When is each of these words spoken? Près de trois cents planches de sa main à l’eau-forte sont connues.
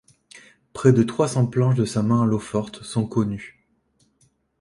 Près 0.73 0.93
de 0.93 1.03
trois 1.03 1.27
cents 1.27 1.45
planches 1.45 1.75
de 1.75 1.85
sa 1.85 2.01
main 2.01 2.23
à 2.23 2.25
l’eau-forte 2.25 2.81
sont 2.81 3.05
connues. 3.05 3.67